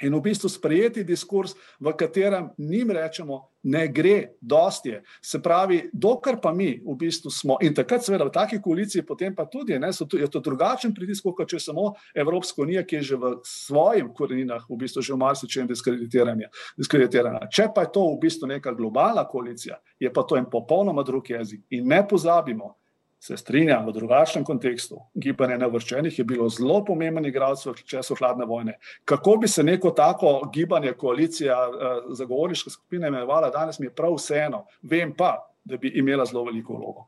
[0.00, 5.02] in v bistvu sprejeti diskurs, v katerem njim rečemo, ne gre, dosti je.
[5.22, 9.34] Se pravi, dokler pa mi v bistvu smo in takrat, seveda, v taki koaliciji, potem
[9.34, 13.02] pa tudi ne, tu, je to drugačen pritisk, kot če samo Evropska unija, ki je
[13.12, 17.46] že v svojih koreninah v bistvu že v marsičem diskreditirana.
[17.52, 21.30] Če pa je to v bistvu neka globalna koalicija, je pa to en popolnoma drug
[21.30, 21.62] jezik.
[21.70, 22.81] In ne pozabimo,
[23.22, 24.96] se strinjam, v drugačnem kontekstu.
[25.14, 28.74] Gibanje nevrščenih je bilo zelo pomemben igralec v času hladne vojne.
[29.06, 34.16] Kako bi se neko tako gibanje, koalicija, eh, zagovorniška skupina imenovala, danes mi je prav
[34.18, 34.64] vseeno.
[34.82, 37.06] Vem pa, da bi imela zelo veliko vlogo.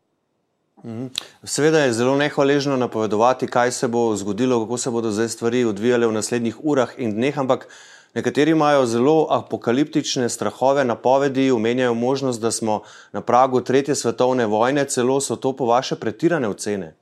[0.84, 1.06] Mhm.
[1.42, 6.06] Seveda je zelo nehvaležno napovedovati, kaj se bo zgodilo, kako se bodo zdaj stvari odvijale
[6.06, 7.68] v naslednjih urah in dneh, ampak
[8.14, 14.84] Nekateri imajo zelo apokaliptične strahove, napovedi, omenjajo možnost, da smo na pragu tretje svetovne vojne,
[14.84, 16.94] celo so to po vaše pretirane ocene.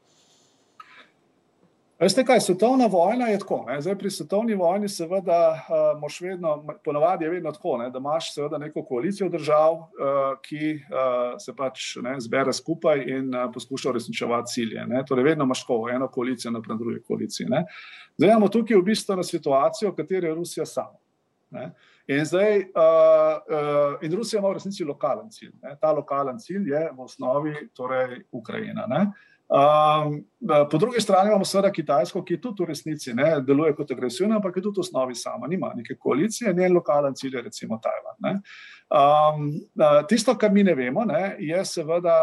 [2.00, 3.64] Veste kaj, svetovna vojna je tako.
[3.68, 3.76] Ne?
[3.80, 7.90] Zdaj pri svetovni vojni seveda uh, moš vedno, ponovadi je vedno tako, ne?
[7.90, 9.86] da imaš seveda neko koalicijo držav, uh,
[10.42, 14.86] ki uh, se pač ne, zbere skupaj in uh, poskuša uresničevati cilje.
[14.86, 15.04] Ne?
[15.08, 17.48] Torej vedno imaš tako, eno koalicijo naprej druge koalicije.
[17.48, 17.64] Ne?
[18.16, 21.01] Zdaj imamo tukaj v bistvu na situacijo, v kateri je Rusija sama.
[21.52, 21.72] Ne?
[22.06, 25.52] In, zdaj, uh, uh, in Rusija ima v resnici lokalen cilj.
[25.62, 25.76] Ne?
[25.80, 28.86] Ta lokalen cilj je v osnovi torej Ukrajina.
[28.90, 29.06] Ne?
[29.52, 30.24] Um,
[30.70, 34.56] po drugi strani imamo seveda Kitajsko, ki tudi v resnici ne, deluje kot agresivna, ampak
[34.56, 38.40] je tudi v osnovi sama, nima neke koalicije, njen lokalen cilj je recimo Tajvan.
[38.88, 39.50] Um,
[40.08, 42.16] tisto, kar mi ne vemo, ne, je seveda,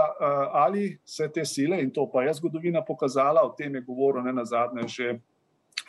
[0.58, 4.34] ali se te sile, in to pa je zgodovina pokazala, o tem je govoril ne
[4.34, 5.20] na zadnje že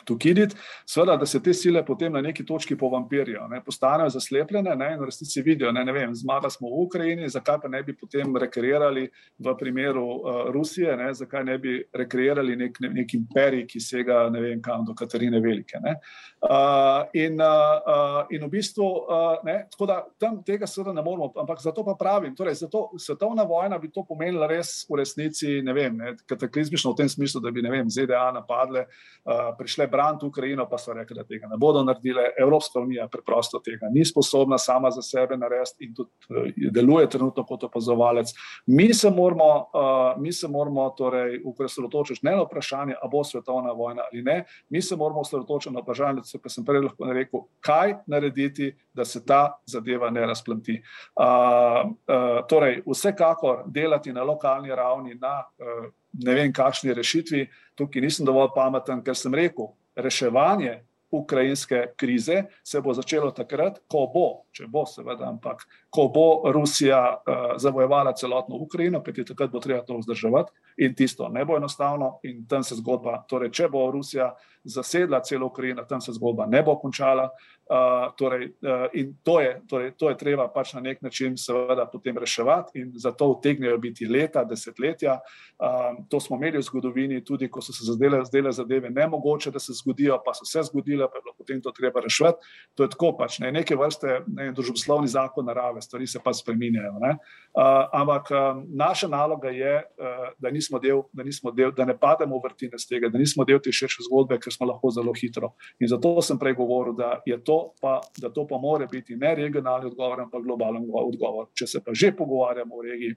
[0.05, 4.93] Tukidit, seveda, da se te sile potem na neki točki povampirijo, ne, postanejo zaslepljene ne,
[4.93, 7.95] in v resnici vidijo, ne, ne vem, zmaga smo v Ukrajini, zakaj pa ne bi
[7.97, 13.65] potem rekreirali v primeru uh, Rusije, ne, zakaj ne bi rekreirali nek, ne, nek imperij,
[13.69, 15.79] ki sega ne vem kam do Katarine Velike.
[15.83, 15.95] Ne.
[16.41, 21.29] Uh, in, uh, in v bistvu, uh, ne, tako da tam tega seveda ne moramo,
[21.43, 25.75] ampak zato pa pravim, torej zato svetovna vojna bi to pomenila res v resnici, ne
[25.77, 30.25] vem, ne, kataklizmično v tem smislu, da bi, ne vem, ZDA napadle, uh, prišle braniti
[30.25, 32.29] Ukrajino, pa so rekli, da tega ne bodo naredile.
[32.39, 37.45] Evropska unija preprosto tega ni sposobna sama za sebe narediti in tudi uh, deluje trenutno
[37.45, 38.33] kot opazovalec.
[38.65, 43.71] Mi se moramo, uh, mi se moramo torej ukreslotočiti ne na vprašanje, ali bo svetovna
[43.71, 47.95] vojna ali ne, mi se moramo osredotočiti na vprašanje, pa sem prej lahko rekel, kaj
[48.07, 50.81] narediti, da se ta zadeva ne razplanti.
[51.15, 57.45] Uh, uh, torej, vsekakor delati na lokalni ravni, na uh, ne vem, kakšni rešitvi,
[57.79, 60.79] tukaj nisem dovolj pameten, ker sem rekel, reševanje
[61.11, 67.01] ukrajinske krize se bo začelo takrat, ko bo, če bo, seveda, ampak ko bo Rusija
[67.15, 72.19] uh, zavojevala celotno Ukrajino, kajti takrat bo treba to vzdrževati in tisto ne bo enostavno
[72.23, 73.25] in tam se zgodba.
[73.29, 74.31] Torej, če bo Rusija
[74.63, 77.29] zasedla celo Ukrajino, tam se zgodba ne bo končala.
[77.71, 81.85] Uh, torej, uh, in to je, torej, to je treba pač na nek način, seveda,
[81.87, 85.13] potem reševati, in zato utegnejo biti leta, desetletja.
[85.55, 89.59] Uh, to smo imeli v zgodovini, tudi ko so se zdele, zdele zadeve nemogoče, da
[89.59, 92.43] se zgodijo, pa so se zgodile, pa je bilo potem to treba reševati.
[92.75, 96.91] To je tako pač, ne, neke vrste ne, družboslovni zakon narave, stvari se pa spreminjajo.
[96.91, 97.63] Uh,
[97.93, 102.39] ampak um, naša naloga je, uh, da, nismo del, da, nismo del, da ne pademo
[102.39, 105.53] v vrtine z tega, da nismo del te širše zgodbe, ker smo lahko zelo hitro.
[105.79, 109.91] In zato sem prej govoril, da to pa, da to pa more biti ne regionalni
[109.91, 111.51] odgovor, ampak globalen odgovor.
[111.57, 113.15] Če se pa že pogovarjamo o regiji,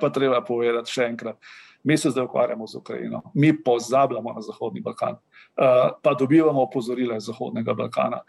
[0.00, 1.38] pa treba povedati še enkrat.
[1.84, 7.16] Mi se zdaj ukvarjamo z Ukrajino, mi pozabljamo na Zahodni Balkan, uh, pa dobivamo opozorila
[7.16, 8.22] iz Zahodnega Balkana.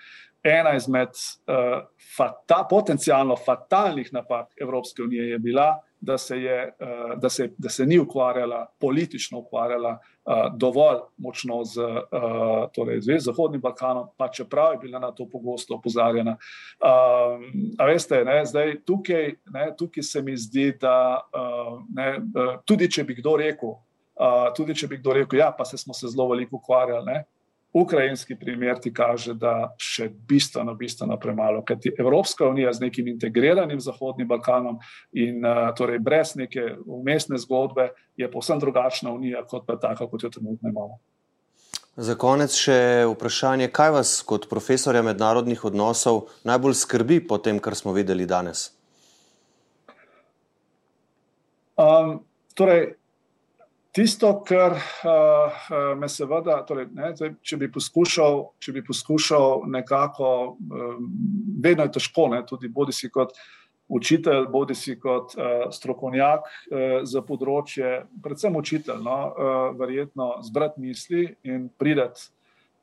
[0.43, 5.69] Ena izmed uh, fata, potencialno fatalnih napak Evropske unije je bila,
[6.05, 11.63] da se, je, uh, da se, da se ni ukvarjala, politično ukvarjala uh, dovolj močno
[11.63, 16.37] z, uh, torej z Zahodnim Balkanom, pa čeprav je bila na to pogosto opozarjena.
[16.79, 17.41] Uh,
[17.79, 21.21] a veste, ne, zdaj tukaj, ne, tukaj se mi zdi, da
[21.95, 22.09] ne,
[22.65, 23.75] tudi če bi kdo rekel,
[24.55, 27.05] tudi če bi kdo rekel, ja, pa se smo se zelo veliko ukvarjali.
[27.05, 27.23] Ne,
[27.75, 33.09] Ukrajinski primer ti kaže, da še bistveno, bistveno premalo, ker ti Evropska unija z nekim
[33.11, 34.77] integriranim Zahodnim Balkanom
[35.11, 40.23] in uh, torej brez neke umestne zgodbe je povsem drugačna unija, kot pa taka, kot
[40.23, 41.01] jo trenutno imamo.
[41.95, 47.75] Za konec še vprašanje, kaj vas kot profesorja mednarodnih odnosov najbolj skrbi po tem, kar
[47.75, 48.69] smo videli danes?
[51.75, 52.21] Um,
[52.55, 52.93] torej,
[53.95, 60.31] Tisto, kar uh, me seveda, torej, ne, zdaj, če, bi poskušal, če bi poskušal nekako,
[60.59, 61.05] um,
[61.63, 63.31] vedno je težko, ne, tudi bodi si kot
[63.87, 70.83] učitelj, bodi si kot uh, strokovnjak uh, za področje, predvsem učitelj, no, uh, verjetno zbrati
[70.83, 72.27] misli in prideti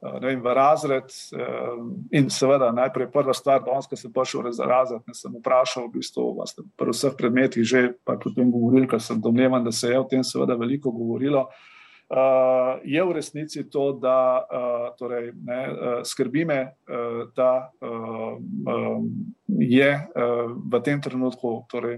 [0.02, 1.04] vem, v razred.
[1.32, 5.98] Eh, in seveda, najprej prva stvar, ko sem prišel v razred, ne sem vprašal, v
[5.98, 6.42] bistvu,
[6.76, 10.24] pri vseh predmetih, že pa potem govoril, ker sem domnevan, da se je o tem
[10.24, 11.48] seveda veliko govorilo.
[12.12, 18.36] Uh, je v resnici to, da uh, torej, ne, uh, skrbi me, uh, da uh,
[18.68, 19.08] um,
[19.48, 21.96] je uh, v tem trenutku torej,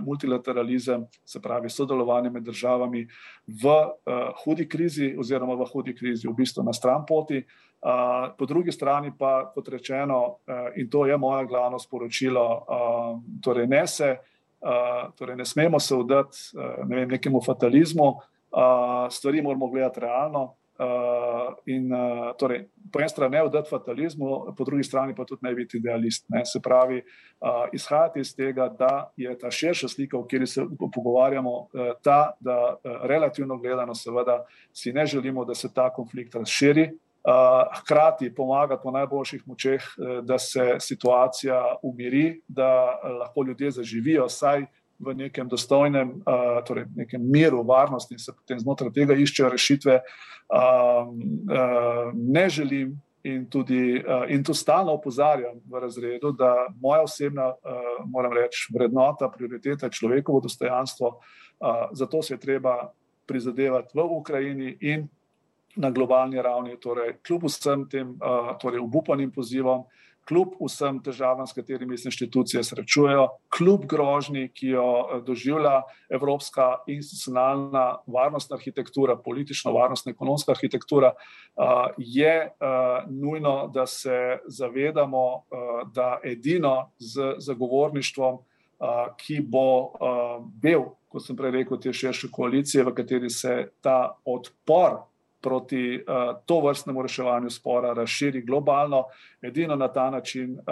[0.00, 3.04] multilateralizem, se pravi sodelovanje med državami,
[3.44, 7.44] v uh, hudi krizi, oziroma v hudi krizi, v bistvu na stran poti.
[7.84, 13.12] Uh, po drugi strani pa, kot rečeno, uh, in to je moje glavno sporočilo, uh,
[13.44, 14.16] torej ne, se,
[14.64, 18.29] uh, torej ne smemo se vdati uh, ne vem, nekemu fatalizmu
[19.10, 20.56] stvari moramo gledati realno.
[20.80, 25.44] Uh, in, uh, torej, po eni strani ne vdati fatalizmu, po drugi strani pa tudi
[25.44, 26.24] ne biti idealist.
[26.32, 26.40] Ne?
[26.48, 31.52] Se pravi, uh, izhajati iz tega, da je ta širša slika, o kateri se pogovarjamo,
[31.52, 34.38] uh, ta, da uh, relativno gledano, seveda,
[34.72, 36.88] si ne želimo, da se ta konflikt razširi.
[37.28, 37.34] Uh,
[37.82, 44.28] hkrati pomagati po najboljših močeh, uh, da se situacija umiri, da uh, lahko ljudje zaživijo,
[44.28, 49.16] saj uh, v nekem dostojnem, uh, torej nekem miru, varnosti in se potem znotraj tega
[49.16, 50.00] iščejo rešitve.
[50.50, 57.02] Uh, uh, ne želim in tudi uh, in to stalno opozarjam v razredu, da moja
[57.02, 61.08] osebna, uh, moram reči, vrednota, prioriteta je človekovo dostojanstvo.
[61.60, 62.92] Uh, zato se je treba
[63.26, 65.08] prizadevati v Ukrajini in
[65.76, 69.84] na globalni ravni, torej kljub vsem tem uh, torej obupanim pozivom
[70.30, 76.68] kljub vsem težavam, s katerimi se inštitucije srečujejo, kljub grožnji, ki jo eh, doživlja evropska
[76.86, 85.42] institucionalna varnostna arhitektura, politično varnostna ekonomska arhitektura, eh, je eh, nujno, da se zavedamo,
[85.94, 88.38] da edino z zagovorništvom,
[89.16, 89.92] ki bo
[90.62, 95.00] bil, kot sem prej rekel, te širše koalicije, v kateri se ta odpor
[95.40, 99.04] proti uh, to vrstnemu reševanju spora razširi globalno.
[99.42, 100.64] Edino na ta način uh,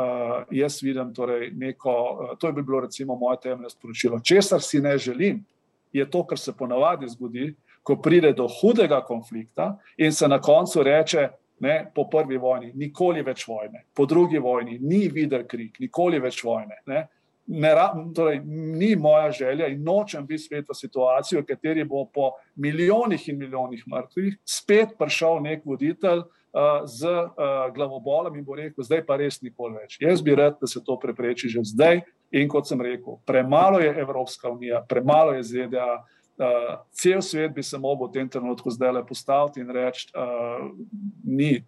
[0.50, 4.20] jaz vidim, torej neko, uh, to bi bilo recimo moje temeljno sporočilo.
[4.20, 5.44] Česar si ne želim,
[5.92, 10.82] je to, kar se ponavadi zgodi, ko pride do hudega konflikta in se na koncu
[10.82, 11.28] reče,
[11.60, 16.44] ne, po prvi vojni, nikoli več vojne, po drugi vojni, ni videl krik, nikoli več
[16.44, 16.82] vojne.
[16.86, 17.06] Ne
[17.48, 17.74] ne,
[18.14, 23.28] torej, ni moja želja in nočem biti svet v situaciji, v kateri bo po milijonih
[23.28, 29.04] in milijonih mrtvih spet prišel nek voditelj uh, z uh, glavobolom in bo rekel: Zdaj
[29.06, 29.96] pa res nikoli več.
[30.00, 32.04] Jaz bi rad, da se to prepreči že zdaj.
[32.30, 36.04] In kot sem rekel, premalo je Evropska unija, premalo je ZDA.
[36.38, 40.68] Uh, cel svet bi se lahko v tem trenutku zdaj le postavil in reči, uh,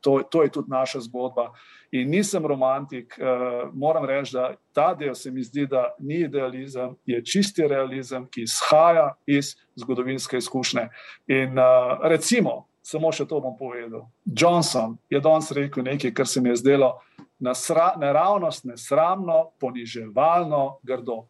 [0.00, 1.48] to, to je tudi naša zgodba.
[1.90, 6.94] In nisem romantik, uh, moram reči, da ta del se mi zdi, da ni idealizem,
[7.06, 10.86] je čisti realizem, ki izhaja iz zgodovinske izkušnje.
[11.26, 14.06] In uh, recimo, samo še to bom povedal.
[14.24, 16.94] Johnson je danes rekel nekaj, kar se mi je zdelo
[17.40, 21.24] naravnost, nesramno, poniževalno, grdo.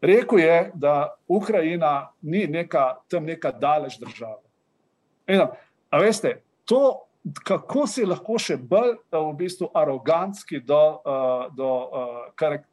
[0.00, 4.42] Rekl je, da Ukrajina ni neka tam neka daleč država.
[5.26, 5.50] Eno,
[5.90, 7.05] a veste, to,
[7.44, 10.82] kako si lahko še bolj v bistvu arogantski do,
[11.56, 11.70] do,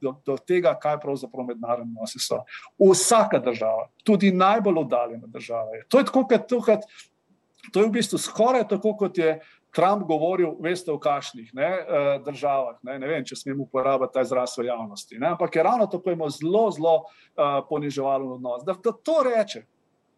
[0.02, 2.44] do, do tega, kaj pravzaprav mednarodni odnosi so.
[2.78, 5.88] Vsaka država, tudi najbolj oddaljena država je.
[5.90, 6.80] To je tako, kot tukaj.
[7.74, 9.38] To je v bistvu skoraj tako, kot je
[9.74, 11.70] Trump govoril, veste, v kašnih ne,
[12.26, 12.78] državah.
[12.86, 15.18] Ne, ne vem, če smem uporabiti ta izraz v javnosti.
[15.18, 18.62] Ne, ampak je ravno tako imel zelo, zelo uh, poniževalen odnos.
[18.68, 19.64] Da, da to reče,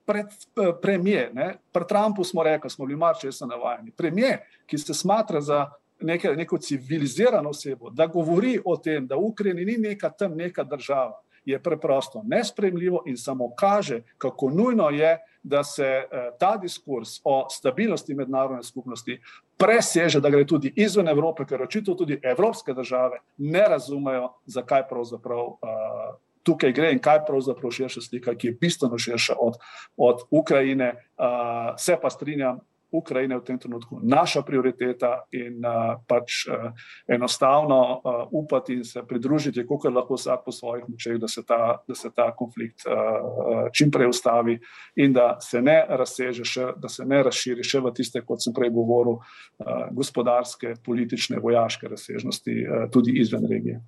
[0.05, 3.91] pred eh, Trumpu smo rekli, smo bili marče, so navajeni.
[3.91, 5.65] Premijer, ki se smatra za
[6.01, 10.63] neke, neko civilizirano osebo, da govori o tem, da v Ukrajini ni neka tam neka
[10.63, 17.09] država, je preprosto nespremljivo in samo kaže, kako nujno je, da se eh, ta diskurs
[17.23, 19.21] o stabilnosti mednarodne skupnosti
[19.57, 25.45] preseže, da gre tudi izven Evrope, ker očitno tudi evropske države ne razumejo, zakaj pravzaprav.
[25.45, 29.59] Uh, tukaj gre in kaj pravzaprav širša slika, ki je bistveno širša od,
[29.97, 30.93] od Ukrajine.
[31.17, 36.71] Uh, se pa strinjam, Ukrajina je v tem trenutku naša prioriteta in uh, pač uh,
[37.07, 41.81] enostavno uh, upati in se pridružiti, kako lahko vsak po svojih močeh, da se ta,
[41.87, 44.59] da se ta konflikt uh, čim prej ustavi
[44.95, 48.53] in da se ne razseže, še, da se ne razširi še v tiste, kot sem
[48.53, 53.81] prej govoril, uh, gospodarske, politične, vojaške razsežnosti uh, tudi izven regije.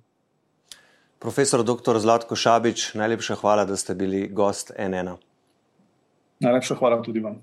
[1.18, 1.98] Profesor dr.
[1.98, 5.16] Zlatko Šabič, najlepša hvala, da ste bili gost NN.
[6.40, 7.42] Najlepša hvala tudi vam.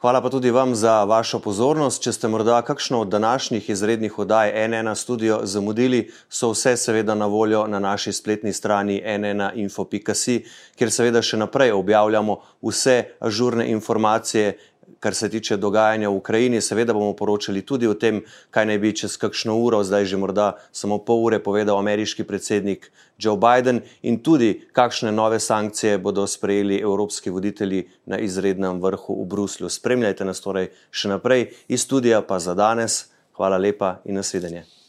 [0.00, 2.00] Hvala pa tudi vam za vašo pozornost.
[2.02, 7.26] Če ste morda kakšno od današnjih izrednih oddaj NN studio zamudili, so vse seveda na
[7.26, 10.38] voljo na naši spletni strani nn.info.si,
[10.80, 14.56] kjer seveda še naprej objavljamo vse ažurne informacije
[15.00, 16.60] kar se tiče dogajanja v Ukrajini.
[16.60, 20.52] Seveda bomo poročali tudi o tem, kaj naj bi čez kakšno uro, zdaj že morda
[20.72, 26.80] samo pol ure, povedal ameriški predsednik Joe Biden in tudi kakšne nove sankcije bodo sprejeli
[26.80, 29.68] evropski voditelji na izrednem vrhu v Bruslju.
[29.68, 33.06] Spremljajte nas torej še naprej iz studija, pa za danes.
[33.36, 34.79] Hvala lepa in nasvidenje.